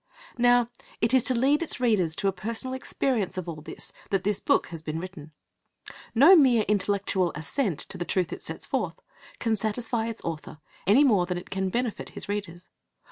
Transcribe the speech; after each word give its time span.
Now 0.39 0.71
it 0.99 1.13
is 1.13 1.21
to 1.25 1.35
lead 1.35 1.61
its 1.61 1.79
readers 1.79 2.15
to 2.15 2.27
a 2.27 2.31
personal 2.31 2.73
experience 2.73 3.37
of 3.37 3.47
all 3.47 3.57
this 3.61 3.91
that 4.09 4.23
this 4.23 4.39
book 4.39 4.69
has 4.69 4.81
been 4.81 4.97
written. 4.99 5.31
No 6.15 6.35
mere 6.35 6.63
intellectual 6.67 7.31
assent 7.35 7.77
to 7.81 7.99
the 7.99 8.03
truth 8.03 8.33
it 8.33 8.41
sets 8.41 8.65
forth 8.65 8.99
can 9.37 9.55
satisfy 9.55 10.07
its 10.07 10.23
author, 10.25 10.57
any 10.87 11.03
more 11.03 11.27
than 11.27 11.37
it 11.37 11.51
can 11.51 11.69
benefit 11.69 12.09
his 12.17 12.27
readers. 12.27 12.67